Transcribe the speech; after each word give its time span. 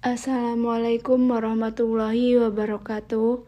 Assalamualaikum 0.00 1.28
warahmatullahi 1.28 2.32
wabarakatuh. 2.40 3.44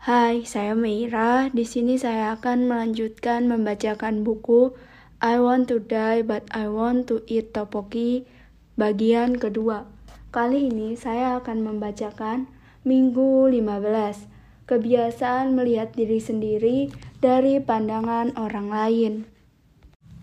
Hai, 0.00 0.40
saya 0.48 0.72
Meira. 0.72 1.52
Di 1.52 1.68
sini 1.68 2.00
saya 2.00 2.32
akan 2.32 2.64
melanjutkan 2.64 3.44
membacakan 3.44 4.24
buku 4.24 4.72
I 5.20 5.36
Want 5.36 5.68
to 5.68 5.84
Die 5.84 6.24
But 6.24 6.48
I 6.48 6.72
Want 6.72 7.12
to 7.12 7.20
Eat 7.28 7.52
Topoki 7.52 8.24
bagian 8.80 9.36
kedua. 9.36 9.84
Kali 10.32 10.72
ini 10.72 10.96
saya 10.96 11.36
akan 11.44 11.60
membacakan 11.60 12.48
Minggu 12.88 13.52
15. 13.52 14.64
Kebiasaan 14.64 15.52
melihat 15.52 15.92
diri 15.92 16.24
sendiri 16.24 16.88
dari 17.20 17.60
pandangan 17.60 18.32
orang 18.40 18.72
lain. 18.72 19.12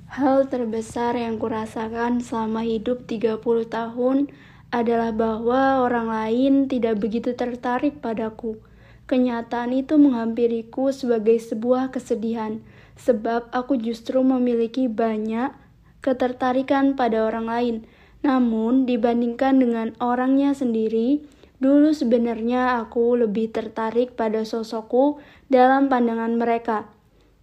Hal 0.09 0.49
terbesar 0.49 1.13
yang 1.13 1.37
kurasakan 1.37 2.25
selama 2.25 2.65
hidup 2.65 3.05
30 3.05 3.37
tahun 3.69 4.33
adalah 4.69 5.09
bahwa 5.09 5.81
orang 5.81 6.07
lain 6.09 6.53
tidak 6.69 7.01
begitu 7.01 7.33
tertarik 7.33 8.01
padaku. 8.01 8.61
Kenyataan 9.09 9.73
itu 9.73 9.97
menghampiriku 9.97 10.93
sebagai 10.93 11.41
sebuah 11.41 11.89
kesedihan, 11.89 12.61
sebab 12.93 13.49
aku 13.49 13.81
justru 13.81 14.21
memiliki 14.21 14.85
banyak 14.85 15.49
ketertarikan 16.05 16.93
pada 16.93 17.25
orang 17.25 17.49
lain. 17.49 17.75
Namun, 18.21 18.85
dibandingkan 18.85 19.57
dengan 19.57 19.97
orangnya 19.97 20.53
sendiri, 20.53 21.25
dulu 21.57 21.89
sebenarnya 21.89 22.77
aku 22.85 23.17
lebih 23.17 23.49
tertarik 23.49 24.13
pada 24.13 24.45
sosokku 24.45 25.17
dalam 25.49 25.89
pandangan 25.89 26.37
mereka. 26.37 26.85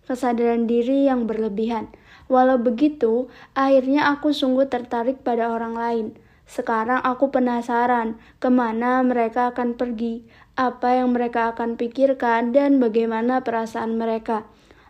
Kesadaran 0.06 0.70
diri 0.70 1.10
yang 1.10 1.26
berlebihan. 1.26 1.90
Walau 2.30 2.62
begitu, 2.62 3.26
akhirnya 3.58 4.14
aku 4.14 4.30
sungguh 4.30 4.70
tertarik 4.70 5.26
pada 5.26 5.50
orang 5.50 5.74
lain. 5.74 6.06
Sekarang 6.46 7.02
aku 7.02 7.34
penasaran 7.34 8.22
ke 8.38 8.46
mana 8.46 9.02
mereka 9.02 9.50
akan 9.50 9.74
pergi, 9.74 10.22
apa 10.54 11.02
yang 11.02 11.12
mereka 11.12 11.52
akan 11.52 11.74
pikirkan, 11.74 12.54
dan 12.54 12.78
bagaimana 12.78 13.42
perasaan 13.42 13.98
mereka. 13.98 14.46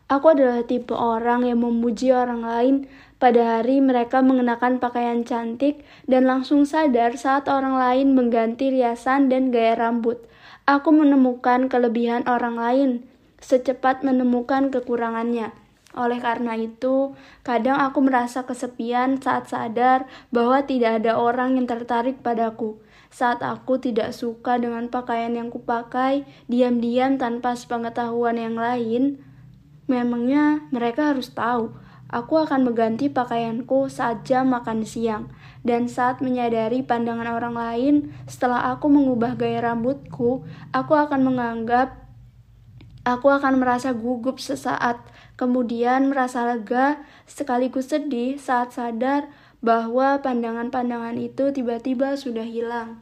Aku 0.06 0.38
adalah 0.38 0.62
tipe 0.62 0.94
orang 0.94 1.42
yang 1.42 1.66
memuji 1.66 2.14
orang 2.14 2.46
lain 2.46 2.86
pada 3.18 3.58
hari 3.58 3.82
mereka 3.82 4.22
mengenakan 4.22 4.78
pakaian 4.78 5.26
cantik 5.26 5.82
dan 6.06 6.30
langsung 6.30 6.62
sadar 6.62 7.18
saat 7.18 7.50
orang 7.50 7.74
lain 7.74 8.14
mengganti 8.14 8.70
riasan 8.70 9.26
dan 9.26 9.50
gaya 9.50 9.74
rambut. 9.74 10.22
Aku 10.62 10.94
menemukan 10.94 11.66
kelebihan 11.66 12.22
orang 12.30 12.54
lain 12.54 12.90
secepat 13.42 14.06
menemukan 14.06 14.70
kekurangannya. 14.70 15.50
Oleh 15.96 16.20
karena 16.20 16.52
itu, 16.60 17.16
kadang 17.40 17.80
aku 17.80 18.04
merasa 18.04 18.44
kesepian 18.44 19.16
saat 19.16 19.48
sadar 19.48 20.04
bahwa 20.28 20.60
tidak 20.68 21.00
ada 21.00 21.16
orang 21.16 21.56
yang 21.56 21.64
tertarik 21.64 22.20
padaku. 22.20 22.76
Saat 23.08 23.40
aku 23.40 23.80
tidak 23.80 24.12
suka 24.12 24.60
dengan 24.60 24.92
pakaian 24.92 25.32
yang 25.32 25.48
kupakai, 25.48 26.28
diam-diam 26.52 27.16
tanpa 27.16 27.56
sepengetahuan 27.56 28.36
yang 28.36 28.60
lain, 28.60 29.24
memangnya 29.88 30.68
mereka 30.68 31.16
harus 31.16 31.32
tahu. 31.32 31.72
Aku 32.12 32.38
akan 32.38 32.68
mengganti 32.68 33.08
pakaianku 33.08 33.88
saat 33.88 34.22
jam 34.28 34.52
makan 34.52 34.84
siang, 34.84 35.32
dan 35.64 35.88
saat 35.88 36.20
menyadari 36.20 36.84
pandangan 36.84 37.40
orang 37.40 37.56
lain, 37.56 37.94
setelah 38.28 38.68
aku 38.76 38.86
mengubah 38.92 39.34
gaya 39.34 39.64
rambutku, 39.64 40.44
aku 40.70 40.92
akan 40.92 41.24
menganggap 41.24 42.06
aku 43.06 43.30
akan 43.30 43.62
merasa 43.62 43.94
gugup 43.94 44.42
sesaat, 44.42 44.98
kemudian 45.36 46.08
merasa 46.10 46.42
lega 46.48 47.00
sekaligus 47.28 47.92
sedih 47.92 48.40
saat 48.40 48.72
sadar 48.72 49.28
bahwa 49.60 50.20
pandangan-pandangan 50.20 51.16
itu 51.16 51.52
tiba-tiba 51.52 52.16
sudah 52.16 52.44
hilang. 52.44 53.00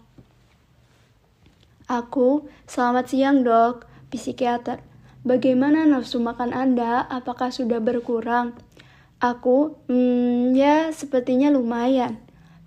Aku, 1.84 2.48
selamat 2.64 3.12
siang 3.12 3.44
dok, 3.44 3.84
psikiater. 4.08 4.80
Bagaimana 5.24 5.84
nafsu 5.84 6.20
makan 6.20 6.52
Anda? 6.52 7.04
Apakah 7.08 7.52
sudah 7.52 7.80
berkurang? 7.80 8.56
Aku, 9.20 9.76
hmm, 9.88 10.52
ya 10.56 10.92
sepertinya 10.92 11.52
lumayan. 11.52 12.20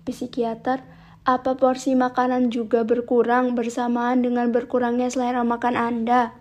Psikiater, 0.06 0.82
apa 1.28 1.58
porsi 1.58 1.92
makanan 1.98 2.48
juga 2.48 2.86
berkurang 2.86 3.52
bersamaan 3.52 4.24
dengan 4.24 4.48
berkurangnya 4.54 5.12
selera 5.12 5.44
makan 5.44 5.74
Anda? 5.76 6.32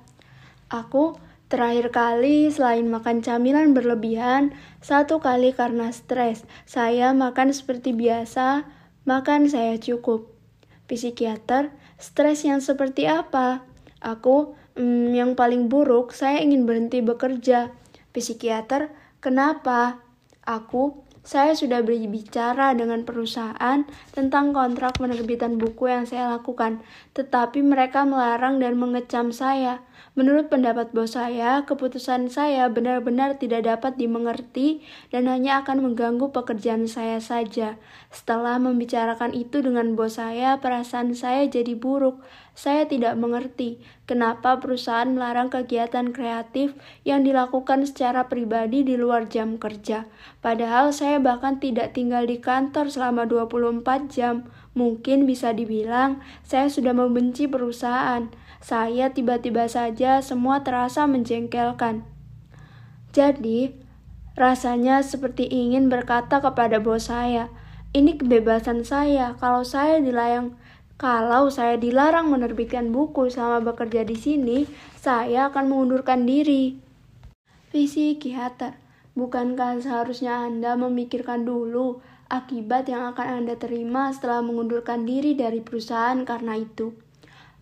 Aku, 0.69 1.17
terakhir 1.47 1.91
kali 1.91 2.51
selain 2.51 2.87
makan 2.87 3.23
camilan 3.23 3.71
berlebihan, 3.71 4.55
satu 4.83 5.19
kali 5.23 5.51
karena 5.51 5.91
stres, 5.91 6.43
saya 6.67 7.11
makan 7.15 7.55
seperti 7.55 7.95
biasa, 7.95 8.67
makan 9.07 9.47
saya 9.47 9.79
cukup. 9.79 10.31
Psikiater, 10.87 11.75
Stres 11.97 12.45
yang 12.45 12.61
seperti 12.61 13.09
apa? 13.09 13.65
Aku, 14.05 14.53
hmm, 14.77 15.17
yang 15.17 15.33
paling 15.33 15.65
buruk, 15.65 16.13
saya 16.13 16.45
ingin 16.45 16.69
berhenti 16.69 17.01
bekerja. 17.01 17.73
Psikiater, 18.13 18.93
kenapa? 19.17 20.05
Aku, 20.45 21.01
saya 21.25 21.57
sudah 21.57 21.81
berbicara 21.81 22.77
dengan 22.77 23.01
perusahaan 23.01 23.83
tentang 24.13 24.53
kontrak 24.53 25.01
penerbitan 25.01 25.57
buku 25.57 25.89
yang 25.89 26.05
saya 26.05 26.37
lakukan, 26.37 26.85
tetapi 27.17 27.65
mereka 27.65 28.05
melarang 28.05 28.61
dan 28.61 28.77
mengecam 28.77 29.33
saya. 29.33 29.81
Menurut 30.17 30.49
pendapat 30.49 30.97
bos 30.97 31.13
saya, 31.13 31.61
keputusan 31.69 32.33
saya 32.33 32.65
benar-benar 32.73 33.37
tidak 33.37 33.69
dapat 33.69 34.01
dimengerti 34.01 34.81
dan 35.13 35.29
hanya 35.29 35.61
akan 35.61 35.85
mengganggu 35.85 36.33
pekerjaan 36.33 36.89
saya 36.89 37.21
saja. 37.21 37.77
Setelah 38.09 38.57
membicarakan 38.57 39.37
itu 39.37 39.61
dengan 39.61 39.93
bos 39.93 40.17
saya, 40.17 40.57
perasaan 40.57 41.13
saya 41.13 41.45
jadi 41.45 41.77
buruk. 41.77 42.17
Saya 42.57 42.89
tidak 42.89 43.13
mengerti 43.21 43.77
kenapa 44.09 44.57
perusahaan 44.57 45.05
melarang 45.05 45.53
kegiatan 45.53 46.09
kreatif 46.09 46.73
yang 47.05 47.21
dilakukan 47.21 47.85
secara 47.85 48.25
pribadi 48.25 48.81
di 48.81 48.97
luar 48.97 49.29
jam 49.29 49.61
kerja. 49.61 50.09
Padahal 50.41 50.89
saya 50.89 51.21
bahkan 51.21 51.61
tidak 51.61 51.93
tinggal 51.93 52.25
di 52.25 52.41
kantor 52.41 52.89
selama 52.89 53.29
24 53.29 54.09
jam. 54.09 54.49
Mungkin 54.77 55.25
bisa 55.25 55.57
dibilang 55.57 56.21
saya 56.45 56.69
sudah 56.69 56.93
membenci 56.93 57.49
perusahaan 57.49 58.29
saya 58.61 59.13
tiba-tiba 59.13 59.69
saja 59.69 60.21
semua 60.21 60.65
terasa 60.65 61.05
menjengkelkan. 61.05 62.05
Jadi, 63.13 63.73
rasanya 64.37 65.01
seperti 65.01 65.49
ingin 65.49 65.89
berkata 65.89 66.41
kepada 66.41 66.77
bos 66.77 67.09
saya, 67.09 67.49
ini 67.93 68.17
kebebasan 68.17 68.85
saya. 68.85 69.33
Kalau 69.41 69.65
saya 69.65 69.97
dilayang 70.01 70.57
kalau 70.97 71.53
saya 71.53 71.77
dilarang 71.77 72.33
menerbitkan 72.33 72.89
buku 72.89 73.29
selama 73.29 73.69
bekerja 73.69 74.01
di 74.01 74.17
sini, 74.17 74.65
saya 74.97 75.53
akan 75.53 75.69
mengundurkan 75.69 76.25
diri. 76.25 76.73
Visi 77.69 78.17
Psikiater, 78.17 78.73
bukankah 79.13 79.77
seharusnya 79.77 80.49
Anda 80.49 80.73
memikirkan 80.73 81.45
dulu 81.45 82.01
akibat 82.27 82.87
yang 82.91 83.11
akan 83.15 83.43
Anda 83.43 83.55
terima 83.59 84.11
setelah 84.11 84.43
mengundurkan 84.43 85.03
diri 85.03 85.35
dari 85.35 85.63
perusahaan 85.63 86.19
karena 86.23 86.59
itu? 86.59 86.95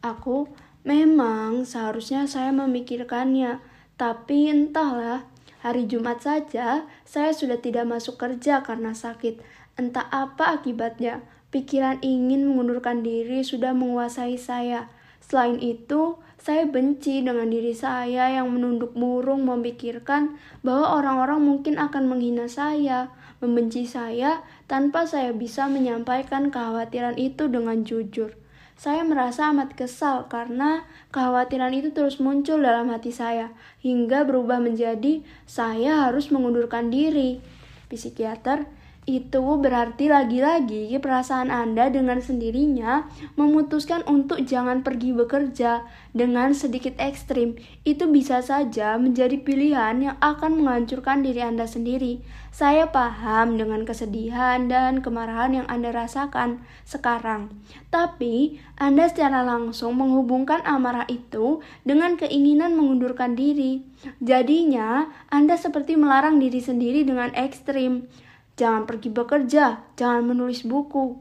Aku 0.05 0.49
Memang 0.85 1.65
seharusnya 1.65 2.29
saya 2.29 2.53
memikirkannya, 2.53 3.57
tapi 3.97 4.53
entahlah, 4.53 5.25
hari 5.65 5.89
Jumat 5.89 6.21
saja 6.21 6.85
saya 7.01 7.33
sudah 7.33 7.57
tidak 7.57 7.89
masuk 7.89 8.21
kerja 8.21 8.61
karena 8.61 8.93
sakit. 8.93 9.41
Entah 9.81 10.05
apa 10.13 10.61
akibatnya, 10.61 11.25
pikiran 11.49 12.05
ingin 12.05 12.45
mengundurkan 12.45 13.01
diri 13.01 13.41
sudah 13.41 13.73
menguasai 13.73 14.37
saya. 14.37 14.93
Selain 15.25 15.57
itu, 15.57 16.21
saya 16.37 16.69
benci 16.69 17.25
dengan 17.25 17.49
diri 17.49 17.73
saya 17.73 18.29
yang 18.29 18.53
menunduk 18.53 18.93
murung 18.93 19.41
memikirkan 19.41 20.37
bahwa 20.61 21.01
orang-orang 21.01 21.41
mungkin 21.41 21.81
akan 21.81 22.05
menghina 22.05 22.45
saya, 22.45 23.09
membenci 23.41 23.89
saya 23.89 24.45
tanpa 24.65 25.05
saya 25.05 25.31
bisa 25.31 25.69
menyampaikan 25.69 26.49
kekhawatiran 26.49 27.17
itu 27.21 27.49
dengan 27.49 27.85
jujur. 27.85 28.33
Saya 28.75 29.07
merasa 29.07 29.55
amat 29.55 29.71
kesal 29.79 30.27
karena 30.27 30.83
kekhawatiran 31.15 31.71
itu 31.71 31.95
terus 31.95 32.19
muncul 32.19 32.59
dalam 32.59 32.91
hati 32.91 33.15
saya 33.15 33.55
hingga 33.79 34.27
berubah 34.27 34.59
menjadi 34.59 35.23
saya 35.47 36.09
harus 36.09 36.27
mengundurkan 36.27 36.91
diri. 36.91 37.39
Psikiater 37.87 38.67
itu 39.05 39.61
berarti 39.61 40.09
lagi-lagi 40.09 40.89
perasaan 40.97 41.53
Anda 41.53 41.93
dengan 41.93 42.17
sendirinya 42.25 43.05
memutuskan 43.37 44.01
untuk 44.09 44.41
jangan 44.41 44.81
pergi 44.81 45.13
bekerja 45.13 45.85
dengan 46.09 46.57
sedikit 46.57 46.97
ekstrim. 46.97 47.53
Itu 47.85 48.09
bisa 48.09 48.41
saja 48.41 48.97
menjadi 48.97 49.37
pilihan 49.37 50.01
yang 50.01 50.17
akan 50.17 50.57
menghancurkan 50.57 51.21
diri 51.21 51.45
Anda 51.45 51.69
sendiri. 51.69 52.25
Saya 52.49 52.89
paham 52.89 53.61
dengan 53.61 53.85
kesedihan 53.85 54.65
dan 54.65 55.05
kemarahan 55.05 55.61
yang 55.61 55.67
Anda 55.69 55.93
rasakan 55.93 56.65
sekarang. 56.81 57.53
Tapi, 57.93 58.57
Anda 58.79 59.05
secara 59.05 59.45
langsung 59.45 60.01
menghubungkan 60.01 60.65
amarah 60.65 61.05
itu 61.13 61.61
dengan 61.85 62.17
keinginan 62.17 62.73
mengundurkan 62.73 63.37
diri. 63.37 63.85
Jadinya, 64.17 65.13
Anda 65.29 65.61
seperti 65.61 65.93
melarang 65.93 66.41
diri 66.41 66.57
sendiri 66.57 67.05
dengan 67.05 67.29
ekstrim. 67.37 68.09
Jangan 68.55 68.87
pergi 68.87 69.11
bekerja, 69.11 69.83
jangan 69.99 70.23
menulis 70.31 70.63
buku. 70.63 71.19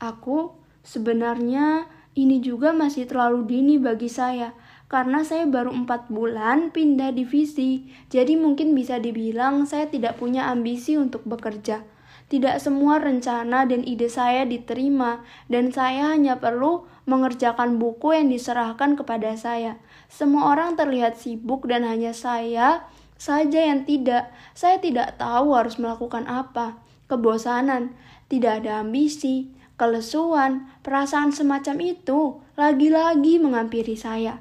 Aku, 0.00 0.56
sebenarnya 0.84 1.88
ini 2.16 2.40
juga 2.44 2.72
masih 2.76 3.08
terlalu 3.08 3.48
dini 3.48 3.76
bagi 3.80 4.08
saya 4.12 4.52
karena 4.90 5.22
saya 5.22 5.46
baru 5.46 5.70
empat 5.70 6.10
bulan 6.10 6.74
pindah 6.74 7.14
divisi, 7.14 7.86
jadi 8.10 8.34
mungkin 8.34 8.74
bisa 8.74 8.98
dibilang 8.98 9.62
saya 9.62 9.86
tidak 9.86 10.18
punya 10.18 10.50
ambisi 10.50 10.98
untuk 10.98 11.22
bekerja. 11.22 11.86
Tidak 12.26 12.58
semua 12.58 12.98
rencana 12.98 13.66
dan 13.70 13.86
ide 13.86 14.10
saya 14.10 14.42
diterima, 14.42 15.22
dan 15.46 15.70
saya 15.70 16.10
hanya 16.14 16.42
perlu 16.42 16.90
mengerjakan 17.06 17.78
buku 17.78 18.18
yang 18.18 18.34
diserahkan 18.34 18.98
kepada 18.98 19.34
saya. 19.38 19.78
Semua 20.10 20.54
orang 20.54 20.74
terlihat 20.74 21.18
sibuk, 21.18 21.70
dan 21.70 21.86
hanya 21.86 22.10
saya 22.10 22.86
saja 23.20 23.60
yang 23.60 23.84
tidak. 23.84 24.32
Saya 24.56 24.80
tidak 24.80 25.20
tahu 25.20 25.52
harus 25.52 25.76
melakukan 25.76 26.24
apa. 26.24 26.80
Kebosanan, 27.12 27.92
tidak 28.32 28.64
ada 28.64 28.80
ambisi, 28.80 29.52
kelesuan, 29.76 30.72
perasaan 30.80 31.36
semacam 31.36 31.76
itu 31.84 32.40
lagi-lagi 32.56 33.36
menghampiri 33.36 34.00
saya 34.00 34.40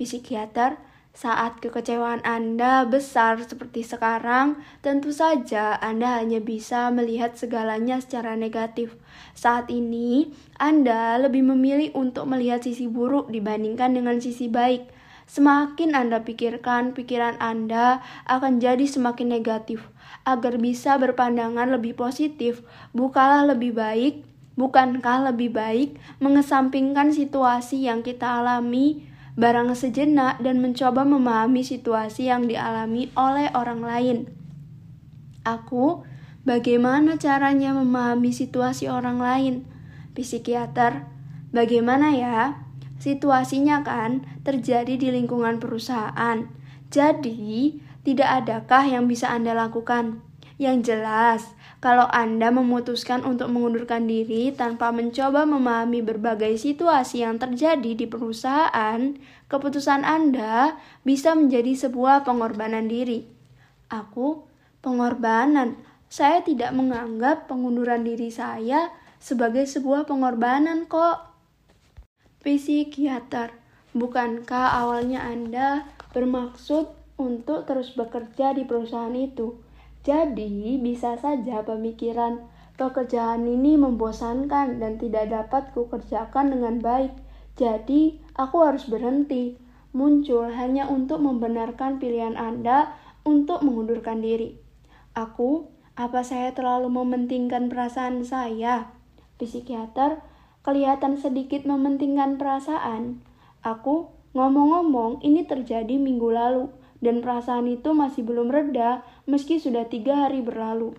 psikiater, 0.00 0.80
saat 1.10 1.60
kekecewaan 1.60 2.24
Anda 2.24 2.88
besar 2.88 3.42
seperti 3.44 3.84
sekarang, 3.84 4.62
tentu 4.80 5.12
saja 5.12 5.76
Anda 5.76 6.22
hanya 6.22 6.40
bisa 6.40 6.88
melihat 6.88 7.36
segalanya 7.36 8.00
secara 8.00 8.38
negatif. 8.38 8.96
Saat 9.36 9.68
ini, 9.68 10.32
Anda 10.56 11.20
lebih 11.20 11.44
memilih 11.44 11.92
untuk 11.92 12.24
melihat 12.30 12.64
sisi 12.64 12.88
buruk 12.88 13.28
dibandingkan 13.28 13.92
dengan 13.92 14.16
sisi 14.22 14.48
baik. 14.48 14.88
Semakin 15.30 15.94
Anda 15.94 16.26
pikirkan, 16.26 16.90
pikiran 16.90 17.38
Anda 17.38 18.02
akan 18.26 18.58
jadi 18.58 18.82
semakin 18.82 19.30
negatif. 19.30 19.86
Agar 20.26 20.58
bisa 20.58 20.98
berpandangan 20.98 21.70
lebih 21.70 21.94
positif, 21.94 22.66
bukalah 22.90 23.46
lebih 23.46 23.78
baik, 23.78 24.26
bukankah 24.58 25.30
lebih 25.30 25.54
baik 25.54 25.94
mengesampingkan 26.18 27.14
situasi 27.14 27.86
yang 27.86 28.02
kita 28.02 28.42
alami 28.42 29.06
barang 29.38 29.70
sejenak 29.78 30.42
dan 30.42 30.58
mencoba 30.58 31.06
memahami 31.06 31.62
situasi 31.62 32.26
yang 32.26 32.50
dialami 32.50 33.14
oleh 33.14 33.54
orang 33.54 33.86
lain. 33.86 34.18
Aku, 35.46 36.02
bagaimana 36.42 37.14
caranya 37.22 37.70
memahami 37.70 38.34
situasi 38.34 38.90
orang 38.90 39.22
lain? 39.22 39.54
Psikiater, 40.18 41.06
bagaimana 41.54 42.18
ya? 42.18 42.66
Situasinya 43.00 43.80
kan 43.80 44.28
terjadi 44.44 45.00
di 45.00 45.08
lingkungan 45.08 45.56
perusahaan. 45.56 46.44
Jadi, 46.92 47.80
tidak 48.04 48.44
adakah 48.44 48.84
yang 48.84 49.08
bisa 49.08 49.32
Anda 49.32 49.56
lakukan? 49.56 50.20
Yang 50.60 50.92
jelas, 50.92 51.40
kalau 51.80 52.04
Anda 52.12 52.52
memutuskan 52.52 53.24
untuk 53.24 53.48
mengundurkan 53.48 54.04
diri 54.04 54.52
tanpa 54.52 54.92
mencoba 54.92 55.48
memahami 55.48 56.04
berbagai 56.04 56.60
situasi 56.60 57.24
yang 57.24 57.40
terjadi 57.40 57.96
di 57.96 58.04
perusahaan, 58.04 59.16
keputusan 59.48 60.04
Anda 60.04 60.76
bisa 61.00 61.32
menjadi 61.32 61.72
sebuah 61.72 62.28
pengorbanan 62.28 62.92
diri. 62.92 63.24
Aku, 63.88 64.44
pengorbanan. 64.84 65.80
Saya 66.12 66.44
tidak 66.44 66.76
menganggap 66.76 67.48
pengunduran 67.48 68.04
diri 68.04 68.28
saya 68.28 68.92
sebagai 69.16 69.64
sebuah 69.64 70.04
pengorbanan 70.04 70.84
kok. 70.84 71.29
Psikiater, 72.40 73.52
bukankah 73.92 74.80
awalnya 74.80 75.28
Anda 75.28 75.84
bermaksud 76.16 76.88
untuk 77.20 77.68
terus 77.68 77.92
bekerja 77.92 78.56
di 78.56 78.64
perusahaan 78.64 79.12
itu? 79.12 79.60
Jadi, 80.08 80.80
bisa 80.80 81.20
saja 81.20 81.60
pemikiran 81.60 82.40
pekerjaan 82.80 83.44
ini 83.44 83.76
membosankan 83.76 84.80
dan 84.80 84.96
tidak 84.96 85.28
dapat 85.28 85.68
kukerjakan 85.76 86.56
dengan 86.56 86.80
baik. 86.80 87.12
Jadi, 87.60 88.16
aku 88.32 88.64
harus 88.64 88.88
berhenti. 88.88 89.60
Muncul 89.92 90.48
hanya 90.56 90.88
untuk 90.88 91.20
membenarkan 91.20 92.00
pilihan 92.00 92.40
Anda 92.40 92.96
untuk 93.20 93.60
mengundurkan 93.60 94.24
diri. 94.24 94.56
Aku, 95.12 95.68
apa 95.92 96.24
saya 96.24 96.56
terlalu 96.56 96.88
mementingkan 96.88 97.68
perasaan 97.68 98.24
saya? 98.24 98.96
Psikiater, 99.36 100.24
kelihatan 100.60 101.16
sedikit 101.16 101.64
mementingkan 101.64 102.36
perasaan. 102.36 103.24
Aku, 103.64 104.12
ngomong-ngomong, 104.36 105.24
ini 105.24 105.44
terjadi 105.44 105.96
minggu 105.96 106.28
lalu 106.32 106.68
dan 107.00 107.24
perasaan 107.24 107.68
itu 107.68 107.96
masih 107.96 108.24
belum 108.24 108.52
reda 108.52 109.00
meski 109.24 109.56
sudah 109.56 109.88
tiga 109.88 110.28
hari 110.28 110.44
berlalu. 110.44 110.96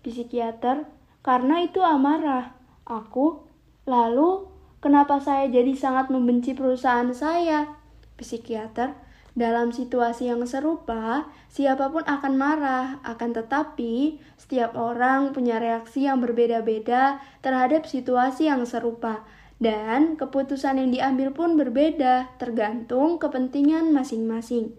Psikiater, 0.00 0.88
karena 1.20 1.62
itu 1.62 1.84
amarah. 1.84 2.56
Aku, 2.88 3.46
lalu 3.86 4.48
kenapa 4.82 5.22
saya 5.22 5.46
jadi 5.46 5.76
sangat 5.76 6.10
membenci 6.10 6.56
perusahaan 6.56 7.12
saya? 7.14 7.78
Psikiater, 8.18 8.96
dalam 9.32 9.72
situasi 9.72 10.28
yang 10.28 10.44
serupa, 10.44 11.24
siapa 11.48 11.88
pun 11.88 12.04
akan 12.04 12.34
marah, 12.36 13.00
akan 13.00 13.32
tetapi 13.32 14.20
setiap 14.36 14.76
orang 14.76 15.32
punya 15.32 15.56
reaksi 15.56 16.04
yang 16.04 16.20
berbeda-beda 16.20 17.16
terhadap 17.40 17.88
situasi 17.88 18.52
yang 18.52 18.68
serupa, 18.68 19.24
dan 19.56 20.20
keputusan 20.20 20.76
yang 20.76 20.90
diambil 20.92 21.32
pun 21.32 21.56
berbeda, 21.56 22.28
tergantung 22.36 23.16
kepentingan 23.16 23.96
masing-masing. 23.96 24.76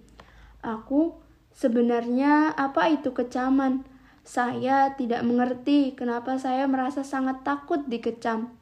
Aku 0.61 1.17
sebenarnya 1.57 2.53
apa 2.53 2.94
itu 2.94 3.09
kecaman? 3.09 3.89
Saya 4.23 4.95
tidak 4.95 5.25
mengerti 5.25 5.97
kenapa 5.97 6.38
saya 6.39 6.69
merasa 6.69 7.01
sangat 7.01 7.44
takut 7.44 7.83
dikecam. 7.89 8.53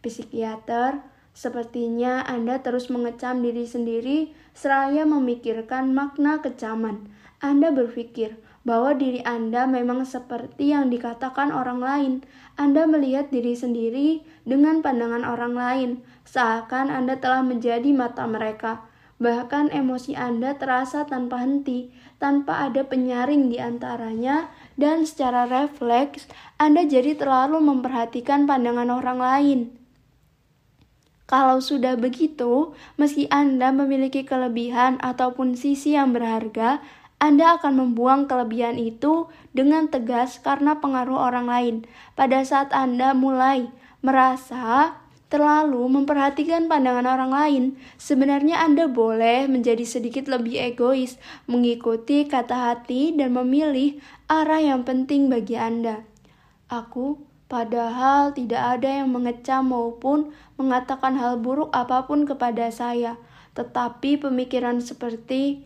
Psikiater, 0.00 1.13
sepertinya 1.34 2.22
Anda 2.24 2.62
terus 2.62 2.88
mengecam 2.88 3.42
diri 3.42 3.66
sendiri 3.66 4.18
seraya 4.54 5.02
memikirkan 5.02 5.90
makna 5.92 6.38
kecaman. 6.38 7.10
Anda 7.42 7.74
berpikir 7.74 8.38
bahwa 8.64 8.96
diri 8.96 9.20
Anda 9.28 9.68
memang 9.68 10.08
seperti 10.08 10.72
yang 10.72 10.88
dikatakan 10.88 11.52
orang 11.52 11.80
lain. 11.84 12.12
Anda 12.56 12.88
melihat 12.88 13.28
diri 13.28 13.52
sendiri 13.52 14.24
dengan 14.48 14.80
pandangan 14.80 15.26
orang 15.26 15.54
lain, 15.54 15.90
seakan 16.24 16.88
Anda 16.88 17.20
telah 17.20 17.44
menjadi 17.44 17.90
mata 17.92 18.24
mereka. 18.24 18.86
Bahkan 19.20 19.70
emosi 19.70 20.18
Anda 20.18 20.58
terasa 20.58 21.06
tanpa 21.06 21.38
henti, 21.44 21.92
tanpa 22.18 22.66
ada 22.66 22.82
penyaring 22.82 23.52
di 23.52 23.62
antaranya, 23.62 24.50
dan 24.74 25.06
secara 25.06 25.46
refleks 25.46 26.26
Anda 26.58 26.82
jadi 26.88 27.14
terlalu 27.14 27.62
memperhatikan 27.62 28.48
pandangan 28.48 28.90
orang 28.90 29.20
lain. 29.20 29.83
Kalau 31.24 31.64
sudah 31.64 31.96
begitu, 31.96 32.76
meski 33.00 33.24
Anda 33.32 33.72
memiliki 33.72 34.28
kelebihan 34.28 35.00
ataupun 35.00 35.56
sisi 35.56 35.96
yang 35.96 36.12
berharga, 36.12 36.84
Anda 37.16 37.56
akan 37.56 37.80
membuang 37.80 38.28
kelebihan 38.28 38.76
itu 38.76 39.32
dengan 39.56 39.88
tegas 39.88 40.36
karena 40.36 40.76
pengaruh 40.84 41.16
orang 41.16 41.48
lain. 41.48 41.76
Pada 42.12 42.44
saat 42.44 42.68
Anda 42.76 43.16
mulai 43.16 43.72
merasa 44.04 45.00
terlalu 45.32 45.82
memperhatikan 45.88 46.68
pandangan 46.68 47.08
orang 47.08 47.32
lain, 47.32 47.64
sebenarnya 47.96 48.60
Anda 48.60 48.86
boleh 48.86 49.48
menjadi 49.48 49.82
sedikit 49.82 50.28
lebih 50.28 50.60
egois, 50.60 51.16
mengikuti 51.48 52.28
kata 52.28 52.70
hati, 52.70 53.16
dan 53.16 53.32
memilih 53.32 53.98
arah 54.28 54.60
yang 54.60 54.84
penting 54.84 55.32
bagi 55.32 55.56
Anda. 55.58 56.06
Aku, 56.68 57.18
padahal 57.46 58.32
tidak 58.32 58.80
ada 58.80 59.04
yang 59.04 59.12
mengecam 59.12 59.68
maupun 59.68 60.32
mengatakan 60.60 61.18
hal 61.18 61.40
buruk 61.40 61.70
apa 61.74 62.04
pun 62.08 62.24
kepada 62.24 62.70
saya, 62.70 63.20
tetapi 63.58 64.20
pemikiran 64.20 64.80
seperti 64.80 65.64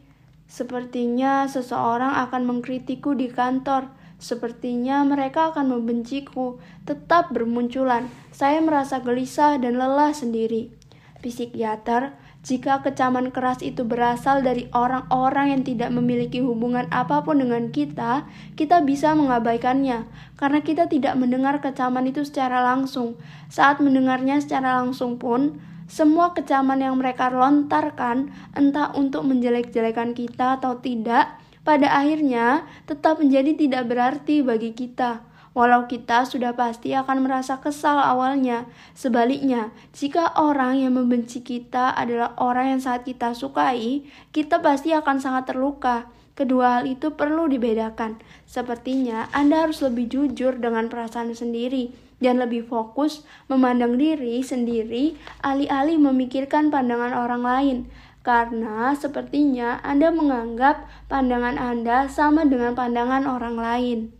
sepertinya 0.48 1.44
seseorang 1.44 2.24
akan 2.24 2.48
mengkritiku 2.48 3.12
di 3.12 3.28
kantor 3.28 3.92
Sepertinya 4.18 5.06
mereka 5.06 5.54
akan 5.54 5.78
membenciku, 5.78 6.58
tetap 6.82 7.30
bermunculan. 7.30 8.10
Saya 8.34 8.58
merasa 8.58 8.98
gelisah 8.98 9.62
dan 9.62 9.78
lelah 9.78 10.10
sendiri. 10.10 10.74
Psikiater, 11.22 12.18
jika 12.48 12.80
kecaman 12.80 13.28
keras 13.28 13.60
itu 13.60 13.84
berasal 13.84 14.40
dari 14.40 14.72
orang-orang 14.72 15.52
yang 15.52 15.62
tidak 15.68 15.92
memiliki 15.92 16.40
hubungan 16.40 16.88
apa 16.88 17.20
pun 17.20 17.44
dengan 17.44 17.68
kita, 17.68 18.24
kita 18.56 18.80
bisa 18.88 19.12
mengabaikannya 19.12 20.08
karena 20.40 20.64
kita 20.64 20.88
tidak 20.88 21.12
mendengar 21.20 21.60
kecaman 21.60 22.08
itu 22.08 22.24
secara 22.24 22.64
langsung. 22.64 23.20
Saat 23.52 23.84
mendengarnya 23.84 24.40
secara 24.40 24.80
langsung 24.80 25.20
pun, 25.20 25.60
semua 25.92 26.32
kecaman 26.32 26.80
yang 26.80 26.96
mereka 26.96 27.28
lontarkan, 27.28 28.32
entah 28.56 28.96
untuk 28.96 29.28
menjelek-jelekan 29.28 30.16
kita 30.16 30.56
atau 30.56 30.80
tidak, 30.80 31.36
pada 31.68 32.00
akhirnya 32.00 32.64
tetap 32.88 33.20
menjadi 33.20 33.60
tidak 33.60 33.92
berarti 33.92 34.40
bagi 34.40 34.72
kita. 34.72 35.27
Walau 35.58 35.90
kita 35.90 36.22
sudah 36.22 36.54
pasti 36.54 36.94
akan 36.94 37.26
merasa 37.26 37.58
kesal 37.58 37.98
awalnya. 37.98 38.70
Sebaliknya, 38.94 39.74
jika 39.90 40.30
orang 40.38 40.78
yang 40.78 40.94
membenci 40.94 41.42
kita 41.42 41.90
adalah 41.98 42.38
orang 42.38 42.78
yang 42.78 42.80
saat 42.86 43.02
kita 43.02 43.34
sukai, 43.34 44.06
kita 44.30 44.62
pasti 44.62 44.94
akan 44.94 45.18
sangat 45.18 45.50
terluka. 45.50 46.06
Kedua 46.38 46.78
hal 46.78 46.86
itu 46.86 47.10
perlu 47.18 47.50
dibedakan. 47.50 48.22
Sepertinya 48.46 49.26
Anda 49.34 49.66
harus 49.66 49.82
lebih 49.82 50.06
jujur 50.06 50.62
dengan 50.62 50.86
perasaan 50.86 51.34
sendiri. 51.34 52.06
dan 52.18 52.42
lebih 52.42 52.66
fokus 52.66 53.22
memandang 53.46 53.94
diri 53.94 54.42
sendiri 54.42 55.14
alih-alih 55.38 56.02
memikirkan 56.02 56.66
pandangan 56.66 57.14
orang 57.14 57.42
lain. 57.46 57.78
Karena 58.26 58.90
sepertinya 58.98 59.78
Anda 59.86 60.10
menganggap 60.10 60.82
pandangan 61.06 61.54
Anda 61.62 62.10
sama 62.10 62.42
dengan 62.42 62.74
pandangan 62.74 63.22
orang 63.22 63.54
lain. 63.54 64.17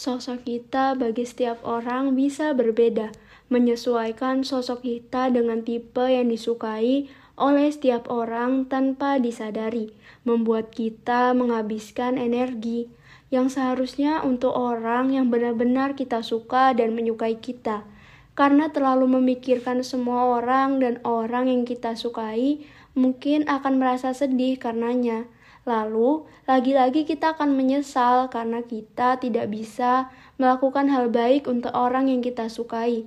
Sosok 0.00 0.48
kita 0.48 0.96
bagi 0.96 1.28
setiap 1.28 1.60
orang 1.60 2.16
bisa 2.16 2.56
berbeda, 2.56 3.12
menyesuaikan 3.52 4.48
sosok 4.48 4.80
kita 4.80 5.28
dengan 5.28 5.60
tipe 5.60 6.00
yang 6.00 6.32
disukai 6.32 7.12
oleh 7.36 7.68
setiap 7.68 8.08
orang 8.08 8.64
tanpa 8.64 9.20
disadari, 9.20 9.92
membuat 10.24 10.72
kita 10.72 11.36
menghabiskan 11.36 12.16
energi 12.16 12.88
yang 13.28 13.52
seharusnya 13.52 14.24
untuk 14.24 14.56
orang 14.56 15.12
yang 15.12 15.28
benar-benar 15.28 15.92
kita 15.92 16.24
suka 16.24 16.72
dan 16.72 16.96
menyukai 16.96 17.36
kita. 17.36 17.84
Karena 18.32 18.72
terlalu 18.72 19.20
memikirkan 19.20 19.84
semua 19.84 20.40
orang 20.40 20.80
dan 20.80 20.96
orang 21.04 21.52
yang 21.52 21.68
kita 21.68 21.92
sukai, 21.92 22.64
mungkin 22.96 23.44
akan 23.44 23.76
merasa 23.76 24.16
sedih 24.16 24.56
karenanya. 24.56 25.28
Lalu, 25.70 26.26
lagi-lagi 26.50 27.06
kita 27.06 27.38
akan 27.38 27.54
menyesal 27.54 28.26
karena 28.26 28.58
kita 28.66 29.22
tidak 29.22 29.54
bisa 29.54 30.10
melakukan 30.34 30.90
hal 30.90 31.14
baik 31.14 31.46
untuk 31.46 31.70
orang 31.70 32.10
yang 32.10 32.18
kita 32.18 32.50
sukai. 32.50 33.06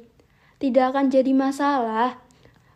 Tidak 0.64 0.96
akan 0.96 1.12
jadi 1.12 1.36
masalah 1.36 2.24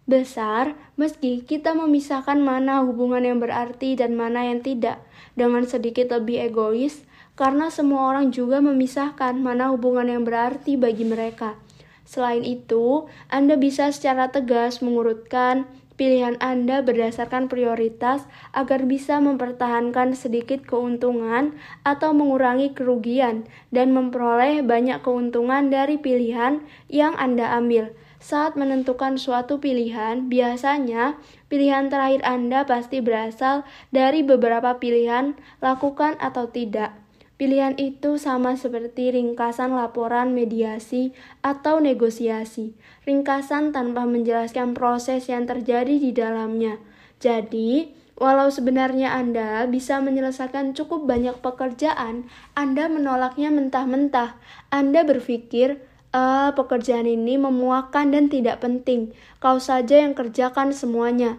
besar 0.03 0.75
meski 0.99 1.39
kita 1.39 1.71
memisahkan 1.71 2.35
mana 2.35 2.83
hubungan 2.83 3.23
yang 3.23 3.39
berarti 3.39 3.95
dan 3.95 4.19
mana 4.19 4.51
yang 4.51 4.59
tidak. 4.59 4.99
Dengan 5.39 5.63
sedikit 5.63 6.11
lebih 6.11 6.51
egois, 6.51 7.07
karena 7.39 7.71
semua 7.71 8.11
orang 8.11 8.35
juga 8.35 8.59
memisahkan 8.59 9.39
mana 9.39 9.71
hubungan 9.71 10.11
yang 10.11 10.27
berarti 10.27 10.75
bagi 10.75 11.07
mereka. 11.07 11.55
Selain 12.03 12.43
itu, 12.43 13.07
Anda 13.31 13.55
bisa 13.55 13.87
secara 13.95 14.35
tegas 14.35 14.83
mengurutkan 14.83 15.63
pilihan 15.97 16.37
Anda 16.39 16.85
berdasarkan 16.85 17.49
prioritas 17.49 18.29
agar 18.53 18.85
bisa 18.85 19.17
mempertahankan 19.17 20.13
sedikit 20.13 20.63
keuntungan 20.63 21.57
atau 21.81 22.13
mengurangi 22.13 22.71
kerugian 22.71 23.49
dan 23.73 23.91
memperoleh 23.91 24.61
banyak 24.61 25.01
keuntungan 25.01 25.73
dari 25.73 25.97
pilihan 25.97 26.61
yang 26.87 27.17
Anda 27.17 27.57
ambil. 27.57 27.91
Saat 28.17 28.57
menentukan 28.57 29.21
suatu 29.21 29.61
pilihan, 29.61 30.25
biasanya 30.25 31.21
pilihan 31.49 31.89
terakhir 31.89 32.25
Anda 32.25 32.65
pasti 32.65 32.97
berasal 33.01 33.61
dari 33.93 34.25
beberapa 34.25 34.81
pilihan 34.81 35.37
lakukan 35.61 36.17
atau 36.17 36.49
tidak. 36.49 37.06
Pilihan 37.37 37.77
itu 37.77 38.17
sama 38.17 38.57
seperti 38.57 39.13
ringkasan 39.13 39.69
laporan 39.77 40.33
mediasi 40.33 41.13
atau 41.45 41.77
negosiasi, 41.77 42.73
ringkasan 43.05 43.69
tanpa 43.69 44.09
menjelaskan 44.09 44.73
proses 44.73 45.29
yang 45.29 45.45
terjadi 45.45 46.01
di 46.01 46.09
dalamnya. 46.17 46.81
Jadi, 47.21 47.93
walau 48.17 48.49
sebenarnya 48.49 49.13
Anda 49.13 49.69
bisa 49.69 50.01
menyelesaikan 50.01 50.73
cukup 50.73 51.05
banyak 51.05 51.37
pekerjaan, 51.37 52.25
Anda 52.57 52.89
menolaknya 52.89 53.53
mentah-mentah. 53.53 54.33
Anda 54.73 55.05
berpikir, 55.05 55.77
"Eh, 56.17 56.49
pekerjaan 56.57 57.05
ini 57.05 57.37
memuakan 57.37 58.17
dan 58.17 58.33
tidak 58.33 58.65
penting. 58.65 59.13
Kau 59.37 59.61
saja 59.61 60.01
yang 60.01 60.17
kerjakan 60.17 60.73
semuanya." 60.73 61.37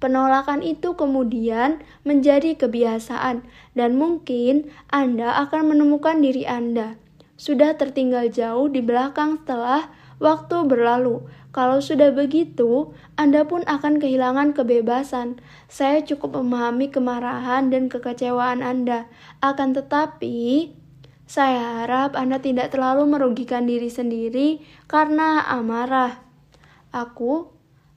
Penolakan 0.00 0.64
itu 0.64 0.96
kemudian 0.96 1.84
menjadi 2.08 2.56
kebiasaan, 2.56 3.44
dan 3.76 3.90
mungkin 4.00 4.72
Anda 4.88 5.36
akan 5.44 5.76
menemukan 5.76 6.24
diri 6.24 6.48
Anda 6.48 6.96
sudah 7.40 7.72
tertinggal 7.80 8.28
jauh 8.28 8.68
di 8.68 8.84
belakang 8.84 9.40
setelah 9.40 9.88
waktu 10.20 10.68
berlalu. 10.68 11.24
Kalau 11.56 11.80
sudah 11.80 12.12
begitu, 12.12 12.92
Anda 13.16 13.48
pun 13.48 13.64
akan 13.64 13.96
kehilangan 13.96 14.52
kebebasan. 14.52 15.40
Saya 15.66 16.04
cukup 16.04 16.36
memahami 16.36 16.92
kemarahan 16.92 17.72
dan 17.72 17.88
kekecewaan 17.88 18.60
Anda, 18.60 19.08
akan 19.40 19.72
tetapi 19.72 20.76
saya 21.24 21.82
harap 21.82 22.12
Anda 22.12 22.44
tidak 22.44 22.76
terlalu 22.76 23.08
merugikan 23.08 23.64
diri 23.64 23.88
sendiri 23.88 24.60
karena 24.84 25.40
amarah. 25.48 26.20
Aku 26.92 27.48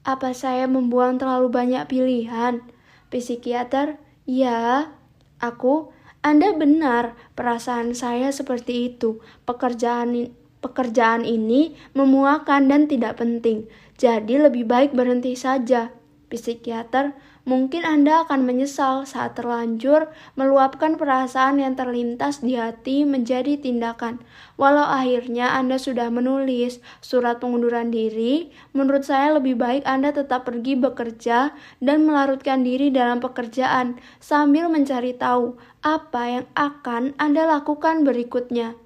apa 0.04 0.36
saya 0.36 0.68
membuang 0.68 1.16
terlalu 1.16 1.48
banyak 1.48 1.84
pilihan? 1.88 2.60
Psikiater, 3.08 4.00
ya, 4.28 4.92
aku, 5.40 5.96
Anda 6.20 6.52
benar, 6.56 7.16
perasaan 7.36 7.96
saya 7.96 8.32
seperti 8.36 8.96
itu. 8.96 9.24
Pekerjaan 9.48 10.32
pekerjaan 10.64 11.28
ini 11.28 11.76
memuakan 11.92 12.72
dan 12.72 12.88
tidak 12.88 13.20
penting. 13.20 13.68
Jadi 14.00 14.40
lebih 14.40 14.64
baik 14.64 14.96
berhenti 14.96 15.36
saja. 15.36 15.92
Psikiater, 16.32 17.14
Mungkin 17.44 17.84
Anda 17.84 18.24
akan 18.24 18.48
menyesal 18.48 19.04
saat 19.04 19.36
terlanjur 19.36 20.08
meluapkan 20.40 20.96
perasaan 20.96 21.60
yang 21.60 21.76
terlintas 21.76 22.40
di 22.40 22.56
hati 22.56 23.04
menjadi 23.04 23.60
tindakan. 23.60 24.24
Walau 24.56 24.88
akhirnya 24.88 25.52
Anda 25.52 25.76
sudah 25.76 26.08
menulis 26.08 26.80
surat 27.04 27.44
pengunduran 27.44 27.92
diri, 27.92 28.48
menurut 28.72 29.04
saya 29.04 29.36
lebih 29.36 29.60
baik 29.60 29.84
Anda 29.84 30.16
tetap 30.16 30.48
pergi 30.48 30.80
bekerja 30.80 31.52
dan 31.84 32.08
melarutkan 32.08 32.64
diri 32.64 32.96
dalam 32.96 33.20
pekerjaan 33.20 34.00
sambil 34.24 34.72
mencari 34.72 35.12
tahu 35.12 35.60
apa 35.84 36.22
yang 36.40 36.46
akan 36.56 37.12
Anda 37.20 37.44
lakukan 37.44 38.08
berikutnya. 38.08 38.80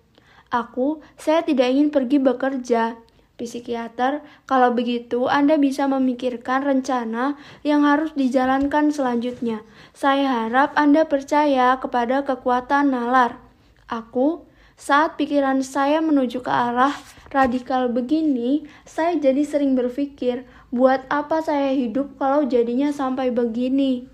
Aku, 0.50 1.06
saya 1.14 1.46
tidak 1.46 1.78
ingin 1.78 1.94
pergi 1.94 2.18
bekerja, 2.18 2.98
psikiater, 3.38 4.26
kalau 4.50 4.74
begitu 4.74 5.30
Anda 5.30 5.62
bisa 5.62 5.86
memikirkan 5.86 6.66
rencana 6.66 7.38
yang 7.62 7.86
harus 7.86 8.12
dijalankan 8.18 8.90
selanjutnya. 8.90 9.62
Saya 9.94 10.26
harap 10.26 10.74
Anda 10.74 11.06
percaya 11.06 11.78
kepada 11.78 12.26
kekuatan 12.26 12.92
nalar. 12.92 13.38
Aku, 13.88 14.50
saat 14.76 15.16
pikiran 15.16 15.62
saya 15.62 16.02
menuju 16.02 16.42
ke 16.42 16.52
arah 16.52 16.94
radikal 17.30 17.88
begini, 17.88 18.66
saya 18.84 19.16
jadi 19.16 19.46
sering 19.46 19.78
berpikir, 19.78 20.44
buat 20.74 21.08
apa 21.08 21.40
saya 21.40 21.72
hidup 21.72 22.20
kalau 22.20 22.44
jadinya 22.44 22.92
sampai 22.92 23.32
begini? 23.32 24.10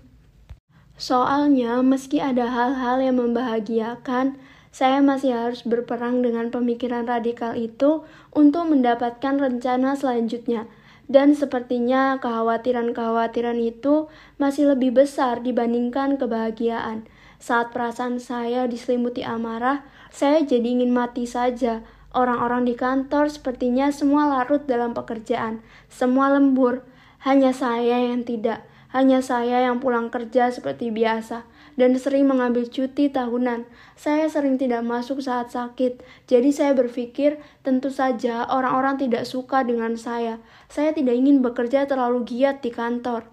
Soalnya, 0.94 1.82
meski 1.82 2.22
ada 2.22 2.46
hal-hal 2.46 3.02
yang 3.02 3.18
membahagiakan, 3.18 4.38
saya 4.74 4.98
masih 4.98 5.30
harus 5.30 5.62
berperang 5.62 6.26
dengan 6.26 6.50
pemikiran 6.50 7.06
radikal 7.06 7.54
itu 7.54 8.02
untuk 8.34 8.66
mendapatkan 8.66 9.38
rencana 9.38 9.94
selanjutnya. 9.94 10.66
Dan 11.06 11.38
sepertinya 11.38 12.18
kekhawatiran-kekhawatiran 12.18 13.54
itu 13.62 14.10
masih 14.34 14.74
lebih 14.74 14.98
besar 14.98 15.46
dibandingkan 15.46 16.18
kebahagiaan. 16.18 17.06
Saat 17.38 17.70
perasaan 17.70 18.18
saya 18.18 18.66
diselimuti 18.66 19.22
amarah, 19.22 19.86
saya 20.10 20.42
jadi 20.42 20.66
ingin 20.66 20.90
mati 20.90 21.30
saja. 21.30 21.86
Orang-orang 22.10 22.66
di 22.66 22.74
kantor 22.74 23.30
sepertinya 23.30 23.94
semua 23.94 24.26
larut 24.26 24.66
dalam 24.66 24.90
pekerjaan, 24.90 25.62
semua 25.86 26.34
lembur. 26.34 26.82
Hanya 27.22 27.54
saya 27.54 28.10
yang 28.10 28.26
tidak, 28.26 28.66
hanya 28.90 29.22
saya 29.22 29.70
yang 29.70 29.78
pulang 29.78 30.10
kerja 30.10 30.50
seperti 30.50 30.90
biasa 30.90 31.46
dan 31.74 31.94
sering 31.98 32.26
mengambil 32.26 32.66
cuti 32.66 33.10
tahunan. 33.10 33.66
Saya 33.94 34.26
sering 34.26 34.58
tidak 34.58 34.82
masuk 34.82 35.22
saat 35.22 35.50
sakit, 35.50 36.02
jadi 36.26 36.50
saya 36.50 36.72
berpikir 36.74 37.38
tentu 37.62 37.90
saja 37.90 38.46
orang-orang 38.50 38.98
tidak 38.98 39.26
suka 39.26 39.62
dengan 39.62 39.94
saya. 39.98 40.42
Saya 40.70 40.94
tidak 40.94 41.14
ingin 41.14 41.42
bekerja 41.42 41.86
terlalu 41.86 42.26
giat 42.26 42.62
di 42.62 42.70
kantor. 42.74 43.30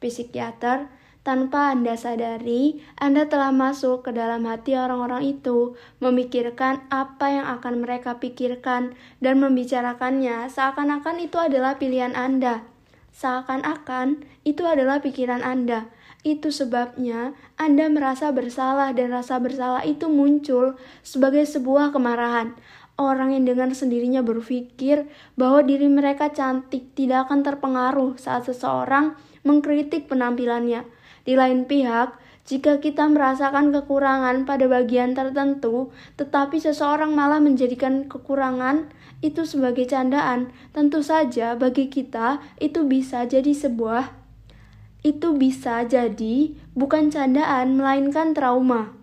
Psikiater, 0.00 0.92
tanpa 1.24 1.72
Anda 1.72 1.96
sadari, 1.96 2.84
Anda 3.00 3.24
telah 3.24 3.48
masuk 3.48 4.04
ke 4.04 4.10
dalam 4.12 4.44
hati 4.44 4.76
orang-orang 4.76 5.24
itu, 5.24 5.72
memikirkan 6.04 6.84
apa 6.92 7.32
yang 7.32 7.46
akan 7.48 7.80
mereka 7.80 8.20
pikirkan, 8.20 8.92
dan 9.24 9.40
membicarakannya 9.40 10.52
seakan-akan 10.52 11.16
itu 11.24 11.40
adalah 11.40 11.80
pilihan 11.80 12.12
Anda. 12.12 12.68
Seakan-akan 13.16 14.26
itu 14.44 14.68
adalah 14.68 15.00
pikiran 15.00 15.40
Anda. 15.40 15.88
Itu 16.24 16.48
sebabnya 16.48 17.36
Anda 17.60 17.92
merasa 17.92 18.32
bersalah 18.32 18.96
dan 18.96 19.12
rasa 19.12 19.36
bersalah 19.36 19.84
itu 19.84 20.08
muncul 20.08 20.80
sebagai 21.04 21.44
sebuah 21.44 21.92
kemarahan. 21.92 22.56
Orang 22.96 23.36
yang 23.36 23.44
dengan 23.44 23.76
sendirinya 23.76 24.24
berpikir 24.24 25.04
bahwa 25.36 25.60
diri 25.60 25.84
mereka 25.84 26.32
cantik 26.32 26.96
tidak 26.96 27.28
akan 27.28 27.44
terpengaruh 27.44 28.16
saat 28.16 28.48
seseorang 28.48 29.20
mengkritik 29.44 30.08
penampilannya. 30.08 30.88
Di 31.28 31.36
lain 31.36 31.68
pihak, 31.68 32.16
jika 32.48 32.80
kita 32.80 33.04
merasakan 33.04 33.68
kekurangan 33.68 34.48
pada 34.48 34.64
bagian 34.64 35.12
tertentu, 35.12 35.92
tetapi 36.16 36.56
seseorang 36.56 37.12
malah 37.12 37.40
menjadikan 37.40 38.08
kekurangan 38.08 38.88
itu 39.20 39.44
sebagai 39.44 39.84
candaan, 39.88 40.52
tentu 40.72 41.04
saja 41.04 41.52
bagi 41.52 41.92
kita 41.92 42.40
itu 42.60 42.84
bisa 42.88 43.28
jadi 43.28 43.52
sebuah 43.52 44.23
itu 45.06 45.36
bisa 45.36 45.84
jadi 45.84 46.56
bukan 46.72 47.12
candaan, 47.12 47.76
melainkan 47.76 48.32
trauma. 48.32 48.96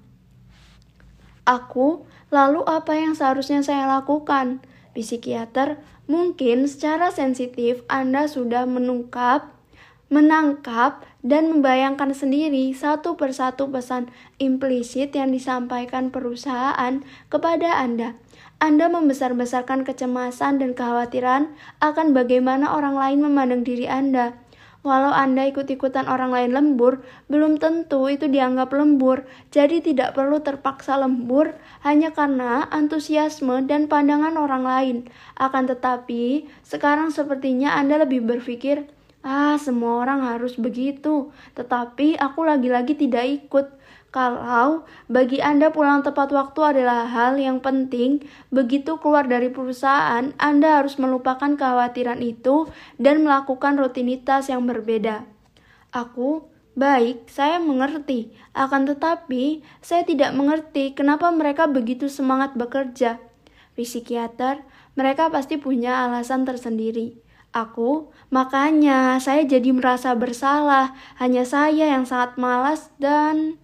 Aku 1.45 2.09
Lalu 2.31 2.63
apa 2.63 2.95
yang 2.95 3.11
seharusnya 3.11 3.59
saya 3.59 3.83
lakukan? 3.91 4.63
Psikiater, 4.95 5.83
mungkin 6.07 6.63
secara 6.63 7.11
sensitif 7.11 7.83
Anda 7.91 8.31
sudah 8.31 8.63
menungkap, 8.63 9.51
menangkap, 10.07 11.03
dan 11.21 11.51
membayangkan 11.51 12.15
sendiri 12.15 12.71
satu 12.71 13.19
persatu 13.19 13.67
pesan 13.67 14.07
implisit 14.39 15.11
yang 15.11 15.35
disampaikan 15.35 16.07
perusahaan 16.07 17.03
kepada 17.27 17.83
Anda. 17.83 18.15
Anda 18.63 18.87
membesar-besarkan 18.87 19.83
kecemasan 19.83 20.63
dan 20.63 20.71
kekhawatiran 20.71 21.51
akan 21.83 22.07
bagaimana 22.15 22.71
orang 22.71 22.95
lain 22.95 23.19
memandang 23.27 23.67
diri 23.67 23.91
Anda. 23.91 24.39
Walau 24.81 25.13
Anda 25.13 25.45
ikut-ikutan 25.45 26.09
orang 26.09 26.33
lain 26.33 26.57
lembur, 26.57 27.05
belum 27.29 27.61
tentu 27.61 28.09
itu 28.09 28.25
dianggap 28.25 28.73
lembur. 28.73 29.29
Jadi 29.53 29.77
tidak 29.77 30.17
perlu 30.17 30.41
terpaksa 30.41 30.97
lembur 30.97 31.53
hanya 31.85 32.09
karena 32.09 32.65
antusiasme 32.65 33.69
dan 33.69 33.85
pandangan 33.85 34.33
orang 34.41 34.65
lain. 34.65 34.97
Akan 35.37 35.69
tetapi, 35.69 36.49
sekarang 36.65 37.13
sepertinya 37.13 37.77
Anda 37.77 38.01
lebih 38.01 38.25
berpikir, 38.25 38.89
"Ah, 39.21 39.53
semua 39.61 40.01
orang 40.01 40.25
harus 40.25 40.57
begitu." 40.57 41.29
Tetapi 41.53 42.17
aku 42.17 42.41
lagi-lagi 42.41 42.97
tidak 42.97 43.25
ikut. 43.29 43.80
Kalau 44.11 44.83
bagi 45.07 45.39
Anda 45.39 45.71
pulang 45.71 46.03
tepat 46.03 46.35
waktu 46.35 46.75
adalah 46.75 47.07
hal 47.07 47.39
yang 47.39 47.63
penting, 47.63 48.27
begitu 48.51 48.99
keluar 48.99 49.23
dari 49.23 49.47
perusahaan, 49.47 50.35
Anda 50.35 50.83
harus 50.83 50.99
melupakan 50.99 51.55
kekhawatiran 51.55 52.19
itu 52.19 52.67
dan 52.99 53.23
melakukan 53.23 53.79
rutinitas 53.79 54.51
yang 54.51 54.67
berbeda. 54.67 55.23
Aku 55.95 56.51
Baik, 56.71 57.27
saya 57.27 57.59
mengerti. 57.59 58.31
Akan 58.55 58.87
tetapi, 58.87 59.59
saya 59.83 60.07
tidak 60.07 60.31
mengerti 60.31 60.95
kenapa 60.95 61.27
mereka 61.27 61.67
begitu 61.67 62.07
semangat 62.07 62.55
bekerja. 62.55 63.19
Psikiater, 63.75 64.63
mereka 64.95 65.27
pasti 65.27 65.59
punya 65.59 66.07
alasan 66.07 66.47
tersendiri. 66.47 67.19
Aku, 67.51 68.15
makanya 68.31 69.19
saya 69.19 69.43
jadi 69.43 69.75
merasa 69.75 70.15
bersalah. 70.15 70.95
Hanya 71.19 71.43
saya 71.43 71.91
yang 71.91 72.07
sangat 72.07 72.39
malas 72.39 72.87
dan 73.03 73.59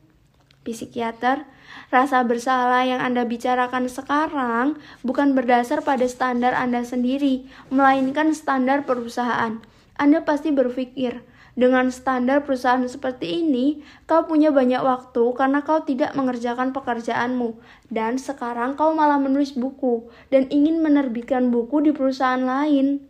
psikiater, 0.67 1.47
rasa 1.87 2.27
bersalah 2.27 2.83
yang 2.83 2.99
Anda 2.99 3.23
bicarakan 3.23 3.87
sekarang 3.87 4.75
bukan 5.07 5.31
berdasar 5.31 5.79
pada 5.87 6.03
standar 6.11 6.51
Anda 6.51 6.83
sendiri, 6.83 7.47
melainkan 7.71 8.35
standar 8.35 8.83
perusahaan. 8.83 9.63
Anda 9.95 10.27
pasti 10.27 10.51
berpikir, 10.51 11.23
dengan 11.57 11.89
standar 11.89 12.45
perusahaan 12.45 12.85
seperti 12.85 13.41
ini, 13.41 13.81
kau 14.05 14.29
punya 14.29 14.53
banyak 14.53 14.77
waktu 14.77 15.33
karena 15.33 15.65
kau 15.65 15.81
tidak 15.81 16.13
mengerjakan 16.13 16.69
pekerjaanmu, 16.69 17.57
dan 17.89 18.21
sekarang 18.21 18.77
kau 18.77 18.93
malah 18.93 19.17
menulis 19.17 19.57
buku 19.57 20.05
dan 20.29 20.45
ingin 20.53 20.85
menerbitkan 20.85 21.49
buku 21.49 21.81
di 21.81 21.91
perusahaan 21.97 22.45
lain. 22.45 23.01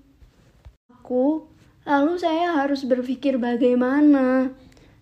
Aku, 0.95 1.43
lalu 1.83 2.15
saya 2.15 2.55
harus 2.55 2.87
berpikir 2.87 3.35
bagaimana? 3.35 4.55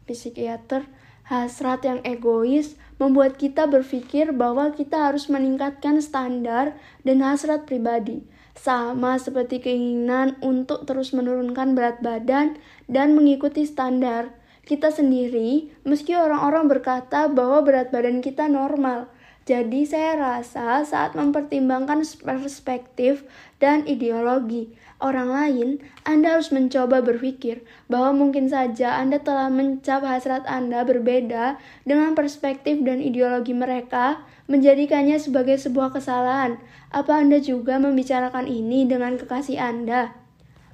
Psikiater, 0.09 0.89
Hasrat 1.25 1.81
yang 1.81 2.05
egois 2.05 2.77
membuat 3.01 3.41
kita 3.41 3.65
berpikir 3.65 4.29
bahwa 4.29 4.69
kita 4.69 5.09
harus 5.09 5.25
meningkatkan 5.25 5.97
standar 5.97 6.77
dan 7.01 7.25
hasrat 7.25 7.65
pribadi, 7.65 8.21
sama 8.53 9.17
seperti 9.17 9.57
keinginan 9.57 10.37
untuk 10.45 10.85
terus 10.85 11.17
menurunkan 11.17 11.73
berat 11.73 11.97
badan 12.05 12.61
dan 12.85 13.17
mengikuti 13.17 13.65
standar 13.65 14.37
kita 14.65 14.89
sendiri, 14.89 15.69
meski 15.85 16.17
orang-orang 16.17 16.65
berkata 16.65 17.29
bahwa 17.29 17.61
berat 17.61 17.93
badan 17.93 18.21
kita 18.21 18.49
normal. 18.49 19.05
Jadi, 19.45 19.85
saya 19.85 20.17
rasa 20.17 20.81
saat 20.81 21.13
mempertimbangkan 21.13 22.01
perspektif 22.25 23.29
dan 23.61 23.85
ideologi, 23.85 24.73
orang 25.03 25.29
lain, 25.31 25.69
Anda 26.07 26.39
harus 26.39 26.49
mencoba 26.55 27.03
berpikir 27.03 27.63
bahwa 27.91 28.15
mungkin 28.15 28.47
saja 28.47 28.95
Anda 28.95 29.19
telah 29.19 29.51
mencap 29.51 30.03
hasrat 30.07 30.47
Anda 30.47 30.87
berbeda 30.87 31.59
dengan 31.83 32.15
perspektif 32.15 32.79
dan 32.83 33.03
ideologi 33.03 33.51
mereka, 33.51 34.23
menjadikannya 34.47 35.19
sebagai 35.19 35.59
sebuah 35.59 35.91
kesalahan. 35.91 36.61
Apa 36.95 37.19
Anda 37.19 37.43
juga 37.43 37.75
membicarakan 37.81 38.47
ini 38.47 38.87
dengan 38.87 39.19
kekasih 39.19 39.59
Anda? 39.59 40.15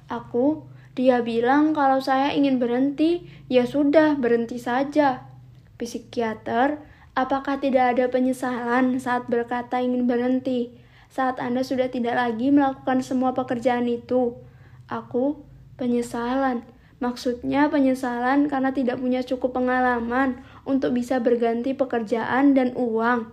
Aku, 0.06 0.68
dia 0.92 1.24
bilang 1.24 1.72
kalau 1.72 2.04
saya 2.04 2.36
ingin 2.36 2.60
berhenti, 2.60 3.24
ya 3.48 3.64
sudah, 3.64 4.14
berhenti 4.20 4.60
saja. 4.60 5.24
Psikiater, 5.80 6.84
apakah 7.16 7.58
tidak 7.58 7.96
ada 7.96 8.06
penyesalan 8.12 9.00
saat 9.00 9.26
berkata 9.26 9.80
ingin 9.80 10.04
berhenti? 10.04 10.81
Saat 11.12 11.36
Anda 11.36 11.60
sudah 11.60 11.92
tidak 11.92 12.16
lagi 12.16 12.48
melakukan 12.48 13.04
semua 13.04 13.36
pekerjaan 13.36 13.84
itu. 13.84 14.40
Aku 14.88 15.44
penyesalan. 15.76 16.64
Maksudnya 17.04 17.68
penyesalan 17.68 18.48
karena 18.48 18.72
tidak 18.72 18.96
punya 18.96 19.20
cukup 19.20 19.52
pengalaman 19.52 20.40
untuk 20.64 20.96
bisa 20.96 21.20
berganti 21.20 21.76
pekerjaan 21.76 22.56
dan 22.56 22.72
uang. 22.72 23.28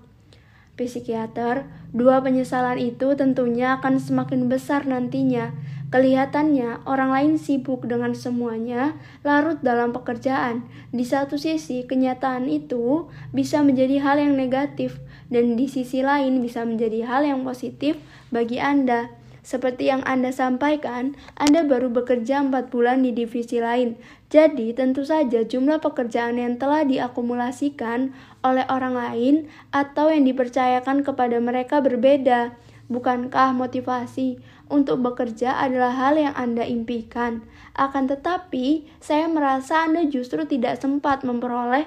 Psikiater, 0.76 1.68
dua 1.96 2.20
penyesalan 2.20 2.80
itu 2.80 3.16
tentunya 3.16 3.80
akan 3.80 4.00
semakin 4.00 4.52
besar 4.52 4.84
nantinya 4.84 5.56
Kelihatannya 5.90 6.86
orang 6.86 7.10
lain 7.10 7.34
sibuk 7.42 7.90
dengan 7.90 8.14
semuanya, 8.14 8.94
larut 9.26 9.58
dalam 9.66 9.90
pekerjaan. 9.90 10.70
Di 10.94 11.02
satu 11.02 11.42
sisi, 11.42 11.82
kenyataan 11.90 12.46
itu 12.46 13.10
bisa 13.34 13.66
menjadi 13.66 13.98
hal 13.98 14.22
yang 14.22 14.38
negatif, 14.38 15.02
dan 15.34 15.58
di 15.58 15.66
sisi 15.66 16.06
lain 16.06 16.46
bisa 16.46 16.62
menjadi 16.62 17.10
hal 17.10 17.26
yang 17.26 17.42
positif 17.42 17.98
bagi 18.30 18.62
Anda. 18.62 19.10
Seperti 19.42 19.90
yang 19.90 20.06
Anda 20.06 20.30
sampaikan, 20.30 21.18
Anda 21.34 21.66
baru 21.66 21.90
bekerja 21.90 22.46
4 22.46 22.70
bulan 22.70 23.02
di 23.02 23.10
divisi 23.10 23.58
lain. 23.58 23.98
Jadi, 24.30 24.78
tentu 24.78 25.02
saja 25.02 25.42
jumlah 25.42 25.82
pekerjaan 25.82 26.38
yang 26.38 26.62
telah 26.62 26.86
diakumulasikan 26.86 28.14
oleh 28.46 28.62
orang 28.70 28.94
lain 28.94 29.36
atau 29.74 30.14
yang 30.14 30.22
dipercayakan 30.30 31.02
kepada 31.02 31.42
mereka 31.42 31.82
berbeda. 31.82 32.54
Bukankah 32.90 33.54
motivasi 33.54 34.42
untuk 34.66 35.06
bekerja 35.06 35.62
adalah 35.62 35.94
hal 35.94 36.18
yang 36.18 36.34
Anda 36.34 36.66
impikan? 36.66 37.46
Akan 37.78 38.10
tetapi, 38.10 38.90
saya 38.98 39.30
merasa 39.30 39.86
Anda 39.86 40.10
justru 40.10 40.50
tidak 40.50 40.82
sempat 40.82 41.22
memperoleh 41.22 41.86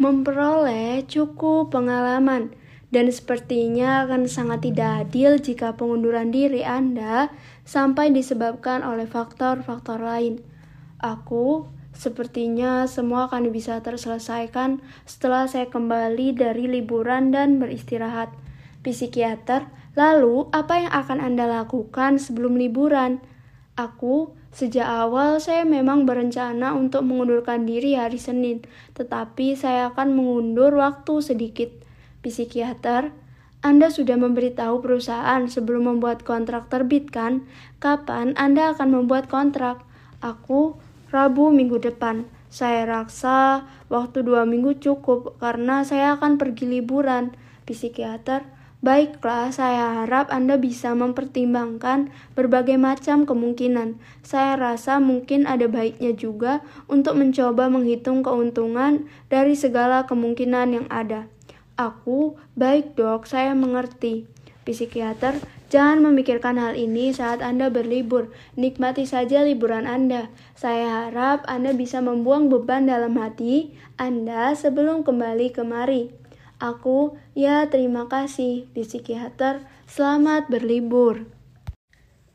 memperoleh 0.00 1.04
cukup 1.04 1.68
pengalaman 1.70 2.56
dan 2.88 3.12
sepertinya 3.12 4.08
akan 4.08 4.24
sangat 4.24 4.72
tidak 4.72 5.06
adil 5.06 5.36
jika 5.36 5.76
pengunduran 5.76 6.32
diri 6.32 6.64
Anda 6.64 7.28
sampai 7.68 8.10
disebabkan 8.10 8.80
oleh 8.82 9.04
faktor-faktor 9.04 10.00
lain. 10.00 10.40
Aku 10.98 11.68
Sepertinya 11.92 12.88
semua 12.88 13.28
akan 13.28 13.52
bisa 13.52 13.76
terselesaikan 13.84 14.80
setelah 15.04 15.44
saya 15.44 15.68
kembali 15.68 16.32
dari 16.32 16.64
liburan 16.64 17.28
dan 17.36 17.60
beristirahat. 17.60 18.32
Psikiater 18.80 19.68
Lalu, 19.92 20.48
apa 20.56 20.80
yang 20.80 20.92
akan 20.92 21.18
Anda 21.20 21.44
lakukan 21.44 22.16
sebelum 22.16 22.56
liburan? 22.56 23.20
Aku, 23.76 24.32
sejak 24.52 24.84
awal 24.84 25.40
saya 25.40 25.64
memang 25.68 26.04
berencana 26.08 26.72
untuk 26.72 27.04
mengundurkan 27.04 27.64
diri 27.64 27.96
hari 27.96 28.16
Senin, 28.16 28.64
tetapi 28.96 29.56
saya 29.56 29.92
akan 29.92 30.16
mengundur 30.16 30.72
waktu 30.76 31.20
sedikit. 31.20 31.70
Psikiater, 32.24 33.12
Anda 33.60 33.92
sudah 33.92 34.16
memberitahu 34.16 34.80
perusahaan 34.80 35.44
sebelum 35.48 35.88
membuat 35.88 36.24
kontrak 36.24 36.72
terbit 36.72 37.12
kan? 37.12 37.44
Kapan 37.80 38.32
Anda 38.40 38.72
akan 38.72 38.88
membuat 38.96 39.28
kontrak? 39.28 39.84
Aku, 40.24 40.80
Rabu 41.12 41.52
minggu 41.52 41.76
depan. 41.76 42.24
Saya 42.48 42.88
rasa 42.88 43.68
waktu 43.92 44.24
dua 44.24 44.48
minggu 44.48 44.80
cukup 44.80 45.36
karena 45.36 45.84
saya 45.84 46.16
akan 46.16 46.40
pergi 46.40 46.64
liburan. 46.64 47.36
Psikiater, 47.68 48.48
Baiklah, 48.82 49.54
saya 49.54 50.02
harap 50.02 50.26
Anda 50.34 50.58
bisa 50.58 50.90
mempertimbangkan 50.98 52.10
berbagai 52.34 52.74
macam 52.82 53.22
kemungkinan. 53.22 53.94
Saya 54.26 54.58
rasa 54.58 54.98
mungkin 54.98 55.46
ada 55.46 55.70
baiknya 55.70 56.10
juga 56.18 56.66
untuk 56.90 57.14
mencoba 57.14 57.70
menghitung 57.70 58.26
keuntungan 58.26 59.06
dari 59.30 59.54
segala 59.54 60.02
kemungkinan 60.10 60.74
yang 60.74 60.86
ada. 60.90 61.30
Aku, 61.78 62.34
baik 62.58 62.98
dok, 62.98 63.30
saya 63.30 63.54
mengerti. 63.54 64.26
Psikiater, 64.66 65.38
jangan 65.70 66.02
memikirkan 66.02 66.58
hal 66.58 66.74
ini 66.74 67.14
saat 67.14 67.38
Anda 67.38 67.70
berlibur. 67.70 68.34
Nikmati 68.58 69.06
saja 69.06 69.46
liburan 69.46 69.86
Anda. 69.86 70.26
Saya 70.58 71.06
harap 71.06 71.46
Anda 71.46 71.70
bisa 71.70 72.02
membuang 72.02 72.50
beban 72.50 72.90
dalam 72.90 73.14
hati 73.14 73.78
Anda 73.94 74.58
sebelum 74.58 75.06
kembali 75.06 75.54
kemari. 75.54 76.21
Aku, 76.62 77.18
ya 77.34 77.66
terima 77.66 78.06
kasih, 78.06 78.70
psikiater, 78.70 79.66
selamat 79.90 80.46
berlibur. 80.46 81.26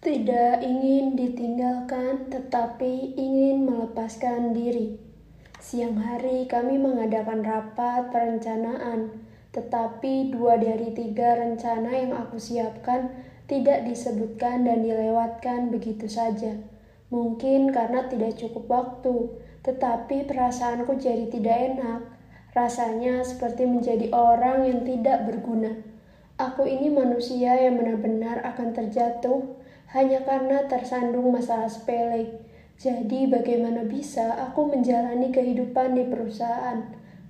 Tidak 0.03 0.59
ingin 0.67 1.15
ditinggalkan, 1.15 2.27
tetapi 2.27 3.15
ingin 3.15 3.63
melepaskan 3.63 4.51
diri. 4.51 4.99
Siang 5.63 5.95
hari 6.03 6.43
kami 6.43 6.75
mengadakan 6.75 7.39
rapat 7.39 8.11
perencanaan, 8.11 9.15
tetapi 9.55 10.35
dua 10.35 10.59
dari 10.59 10.91
tiga 10.91 11.39
rencana 11.39 11.87
yang 11.95 12.11
aku 12.11 12.35
siapkan 12.35 13.07
tidak 13.47 13.87
disebutkan 13.87 14.67
dan 14.67 14.83
dilewatkan 14.83 15.71
begitu 15.71 16.11
saja. 16.11 16.51
Mungkin 17.15 17.71
karena 17.71 18.11
tidak 18.11 18.35
cukup 18.35 18.67
waktu, 18.67 19.39
tetapi 19.63 20.27
perasaanku 20.27 20.99
jadi 20.99 21.31
tidak 21.31 21.79
enak. 21.79 22.16
Rasanya 22.57 23.21
seperti 23.21 23.69
menjadi 23.69 24.09
orang 24.17 24.65
yang 24.65 24.81
tidak 24.81 25.29
berguna. 25.29 25.77
Aku 26.41 26.65
ini 26.65 26.89
manusia 26.89 27.53
yang 27.53 27.77
benar-benar 27.77 28.41
akan 28.41 28.73
terjatuh 28.73 29.45
hanya 29.93 30.25
karena 30.25 30.65
tersandung 30.65 31.29
masalah 31.29 31.69
sepele. 31.69 32.41
Jadi, 32.81 33.29
bagaimana 33.29 33.85
bisa 33.85 34.33
aku 34.41 34.73
menjalani 34.73 35.29
kehidupan 35.29 36.01
di 36.01 36.09
perusahaan? 36.09 36.81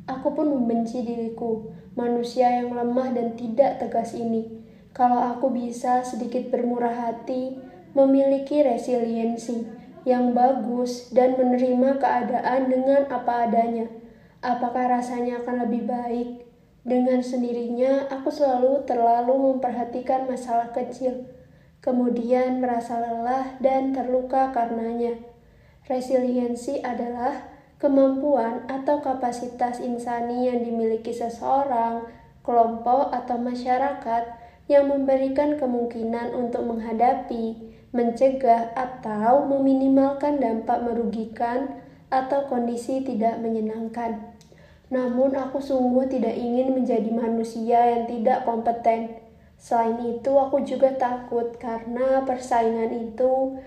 Aku 0.08 0.32
pun 0.32 0.48
membenci 0.48 1.04
diriku, 1.04 1.76
manusia 2.00 2.64
yang 2.64 2.72
lemah 2.72 3.12
dan 3.12 3.36
tidak 3.36 3.84
tegas 3.84 4.16
ini. 4.16 4.48
Kalau 4.96 5.20
aku 5.20 5.52
bisa 5.52 6.08
sedikit 6.08 6.48
bermurah 6.48 6.96
hati, 6.96 7.60
memiliki 7.92 8.64
resiliensi 8.64 9.68
yang 10.08 10.32
bagus, 10.32 11.12
dan 11.12 11.36
menerima 11.36 12.00
keadaan 12.00 12.72
dengan 12.72 13.12
apa 13.12 13.44
adanya, 13.44 13.92
apakah 14.48 14.88
rasanya 14.88 15.44
akan 15.44 15.68
lebih 15.68 15.84
baik? 15.84 16.30
Dengan 16.88 17.20
sendirinya, 17.20 18.08
aku 18.08 18.32
selalu 18.32 18.88
terlalu 18.88 19.36
memperhatikan 19.52 20.24
masalah 20.24 20.72
kecil, 20.72 21.28
kemudian 21.84 22.64
merasa 22.64 22.96
lelah 22.96 23.60
dan 23.60 23.92
terluka 23.92 24.56
karenanya. 24.56 25.20
Resiliensi 25.84 26.80
adalah 26.80 27.44
kemampuan 27.76 28.64
atau 28.72 29.04
kapasitas 29.04 29.84
insani 29.84 30.48
yang 30.48 30.64
dimiliki 30.64 31.12
seseorang, 31.12 32.08
kelompok, 32.40 33.12
atau 33.12 33.36
masyarakat 33.36 34.24
yang 34.72 34.88
memberikan 34.88 35.60
kemungkinan 35.60 36.32
untuk 36.40 36.64
menghadapi, 36.64 37.68
mencegah, 37.92 38.72
atau 38.80 39.44
meminimalkan 39.44 40.40
dampak 40.40 40.80
merugikan 40.88 41.84
atau 42.08 42.48
kondisi 42.48 43.04
tidak 43.04 43.44
menyenangkan. 43.44 44.37
Namun, 44.88 45.36
aku 45.36 45.60
sungguh 45.60 46.08
tidak 46.08 46.36
ingin 46.36 46.72
menjadi 46.72 47.12
manusia 47.12 47.80
yang 47.98 48.04
tidak 48.08 48.48
kompeten. 48.48 49.20
Selain 49.58 50.00
itu, 50.06 50.32
aku 50.38 50.64
juga 50.64 50.96
takut 50.96 51.58
karena 51.58 52.24
persaingan 52.24 52.94
itu 52.94 53.58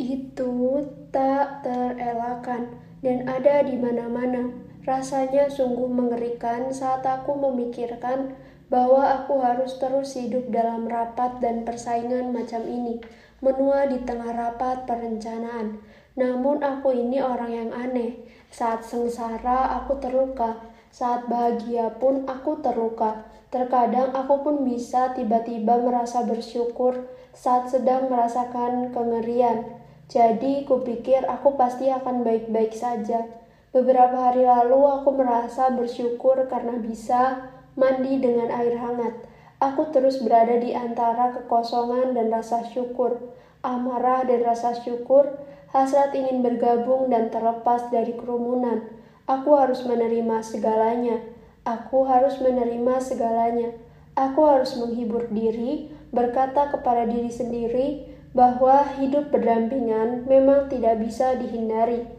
itu 0.00 0.80
tak 1.12 1.60
terelakkan 1.60 2.72
dan 3.04 3.28
ada 3.28 3.60
di 3.60 3.76
mana-mana. 3.76 4.48
Rasanya 4.80 5.52
sungguh 5.52 5.92
mengerikan 5.92 6.72
saat 6.72 7.04
aku 7.04 7.36
memikirkan 7.36 8.32
bahwa 8.72 9.20
aku 9.20 9.42
harus 9.44 9.76
terus 9.76 10.16
hidup 10.16 10.48
dalam 10.48 10.88
rapat 10.88 11.42
dan 11.44 11.68
persaingan 11.68 12.32
macam 12.32 12.64
ini, 12.64 13.02
menua 13.44 13.84
di 13.90 14.00
tengah 14.08 14.32
rapat 14.32 14.88
perencanaan. 14.88 15.84
Namun 16.16 16.64
aku 16.64 16.96
ini 16.96 17.20
orang 17.20 17.52
yang 17.52 17.70
aneh. 17.76 18.24
Saat 18.48 18.88
sengsara 18.88 19.78
aku 19.82 20.00
terluka, 20.00 20.69
saat 20.90 21.26
bahagia 21.30 21.94
pun 21.96 22.26
aku 22.26 22.58
terluka. 22.60 23.26
Terkadang 23.50 24.14
aku 24.14 24.46
pun 24.46 24.56
bisa 24.62 25.10
tiba-tiba 25.14 25.78
merasa 25.82 26.22
bersyukur 26.22 27.10
saat 27.34 27.70
sedang 27.70 28.06
merasakan 28.06 28.94
kengerian. 28.94 29.66
Jadi 30.10 30.66
kupikir 30.66 31.22
aku 31.26 31.54
pasti 31.54 31.90
akan 31.90 32.26
baik-baik 32.26 32.74
saja. 32.74 33.26
Beberapa 33.70 34.30
hari 34.30 34.42
lalu 34.42 34.82
aku 34.82 35.14
merasa 35.14 35.70
bersyukur 35.70 36.50
karena 36.50 36.74
bisa 36.82 37.50
mandi 37.78 38.18
dengan 38.18 38.50
air 38.50 38.74
hangat. 38.74 39.14
Aku 39.62 39.94
terus 39.94 40.18
berada 40.18 40.58
di 40.58 40.74
antara 40.74 41.36
kekosongan 41.38 42.18
dan 42.18 42.34
rasa 42.34 42.66
syukur, 42.66 43.22
amarah 43.62 44.26
dan 44.26 44.42
rasa 44.42 44.74
syukur, 44.74 45.38
hasrat 45.70 46.10
ingin 46.16 46.42
bergabung 46.42 47.12
dan 47.12 47.30
terlepas 47.30 47.86
dari 47.94 48.16
kerumunan. 48.18 48.99
Aku 49.30 49.54
harus 49.54 49.86
menerima 49.86 50.42
segalanya. 50.42 51.22
Aku 51.62 52.02
harus 52.02 52.42
menerima 52.42 52.98
segalanya. 52.98 53.70
Aku 54.18 54.42
harus 54.42 54.74
menghibur 54.74 55.30
diri, 55.30 55.86
berkata 56.10 56.66
kepada 56.74 57.06
diri 57.06 57.30
sendiri, 57.30 58.10
bahwa 58.34 58.82
hidup 58.98 59.30
berdampingan 59.30 60.26
memang 60.26 60.66
tidak 60.66 60.98
bisa 60.98 61.38
dihindari. 61.38 62.10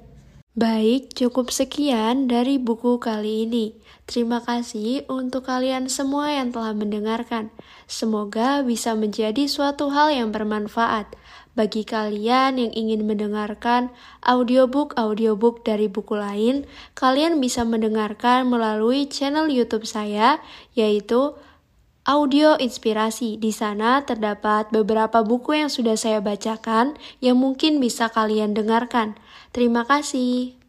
Baik, 0.56 1.12
cukup 1.12 1.52
sekian 1.52 2.32
dari 2.32 2.56
buku 2.56 3.00
kali 3.00 3.44
ini. 3.44 3.76
Terima 4.08 4.44
kasih 4.44 5.08
untuk 5.08 5.48
kalian 5.48 5.88
semua 5.92 6.32
yang 6.32 6.52
telah 6.52 6.72
mendengarkan. 6.72 7.52
Semoga 7.92 8.64
bisa 8.64 8.96
menjadi 8.96 9.52
suatu 9.52 9.92
hal 9.92 10.12
yang 10.16 10.32
bermanfaat. 10.32 11.12
Bagi 11.52 11.84
kalian 11.84 12.56
yang 12.56 12.72
ingin 12.72 13.04
mendengarkan 13.04 13.92
audiobook-audiobook 14.24 15.68
dari 15.68 15.92
buku 15.92 16.16
lain, 16.16 16.64
kalian 16.96 17.44
bisa 17.44 17.68
mendengarkan 17.68 18.48
melalui 18.48 19.04
channel 19.12 19.52
YouTube 19.52 19.84
saya, 19.84 20.40
yaitu 20.80 21.36
audio 22.08 22.56
inspirasi. 22.56 23.36
Di 23.36 23.52
sana 23.52 24.08
terdapat 24.08 24.72
beberapa 24.72 25.28
buku 25.28 25.60
yang 25.60 25.68
sudah 25.68 26.00
saya 26.00 26.24
bacakan 26.24 26.96
yang 27.20 27.36
mungkin 27.36 27.84
bisa 27.84 28.08
kalian 28.08 28.56
dengarkan. 28.56 29.20
Terima 29.52 29.84
kasih. 29.84 30.61